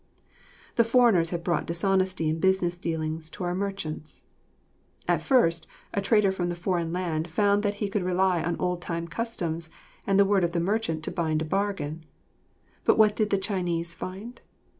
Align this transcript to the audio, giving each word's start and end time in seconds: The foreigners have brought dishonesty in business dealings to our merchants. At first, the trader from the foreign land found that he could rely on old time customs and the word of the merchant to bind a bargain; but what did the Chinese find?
The 0.77 0.83
foreigners 0.83 1.29
have 1.29 1.43
brought 1.43 1.67
dishonesty 1.67 2.27
in 2.27 2.39
business 2.39 2.79
dealings 2.79 3.29
to 3.29 3.43
our 3.43 3.53
merchants. 3.53 4.23
At 5.07 5.21
first, 5.21 5.67
the 5.93 6.01
trader 6.01 6.31
from 6.31 6.49
the 6.49 6.55
foreign 6.55 6.91
land 6.91 7.29
found 7.29 7.61
that 7.61 7.75
he 7.75 7.87
could 7.87 8.01
rely 8.01 8.41
on 8.41 8.57
old 8.59 8.81
time 8.81 9.07
customs 9.07 9.69
and 10.07 10.17
the 10.19 10.25
word 10.25 10.43
of 10.43 10.53
the 10.53 10.59
merchant 10.59 11.03
to 11.03 11.11
bind 11.11 11.43
a 11.43 11.45
bargain; 11.45 12.03
but 12.83 12.97
what 12.97 13.15
did 13.15 13.29
the 13.29 13.37
Chinese 13.37 13.93
find? 13.93 14.41